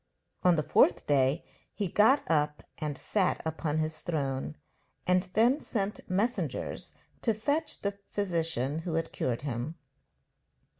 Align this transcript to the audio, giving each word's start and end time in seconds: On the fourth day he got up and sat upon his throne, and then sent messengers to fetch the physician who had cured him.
On 0.41 0.55
the 0.55 0.63
fourth 0.63 1.05
day 1.05 1.45
he 1.75 1.87
got 1.87 2.23
up 2.27 2.63
and 2.79 2.97
sat 2.97 3.39
upon 3.45 3.77
his 3.77 3.99
throne, 3.99 4.57
and 5.05 5.29
then 5.35 5.61
sent 5.61 6.09
messengers 6.09 6.95
to 7.21 7.35
fetch 7.35 7.81
the 7.81 7.99
physician 8.09 8.79
who 8.79 8.95
had 8.95 9.11
cured 9.11 9.43
him. 9.43 9.75